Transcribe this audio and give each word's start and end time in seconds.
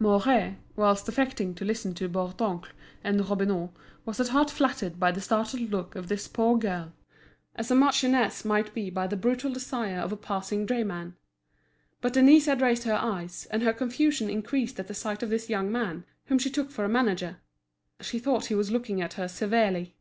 Mouret, 0.00 0.56
whilst 0.74 1.08
affecting 1.08 1.54
to 1.54 1.64
listen 1.64 1.94
to 1.94 2.08
Bourdoncle 2.08 2.66
and 3.04 3.20
Robineau, 3.20 3.70
was 4.04 4.18
at 4.18 4.26
heart 4.30 4.50
flattered 4.50 4.98
by 4.98 5.12
the 5.12 5.20
startled 5.20 5.70
look 5.70 5.94
of 5.94 6.08
this 6.08 6.26
poor 6.26 6.58
girl, 6.58 6.92
as 7.54 7.70
a 7.70 7.76
marchioness 7.76 8.44
might 8.44 8.74
be 8.74 8.90
by 8.90 9.06
the 9.06 9.16
brutal 9.16 9.52
desire 9.52 10.00
of 10.00 10.10
a 10.10 10.16
passing 10.16 10.66
drayman. 10.66 11.14
But 12.00 12.14
Denise 12.14 12.46
had 12.46 12.60
raised 12.60 12.82
her 12.82 12.94
eyes, 12.96 13.46
and 13.52 13.62
her 13.62 13.72
confusion 13.72 14.28
increased 14.28 14.80
at 14.80 14.88
the 14.88 14.94
sight 14.94 15.22
of 15.22 15.30
this 15.30 15.48
young 15.48 15.70
man, 15.70 16.04
whom 16.24 16.40
she 16.40 16.50
took 16.50 16.72
for 16.72 16.84
a 16.84 16.88
manager. 16.88 17.36
She 18.00 18.18
thought 18.18 18.46
he 18.46 18.56
was 18.56 18.72
looking 18.72 19.00
at 19.00 19.12
her 19.12 19.28
severely. 19.28 19.94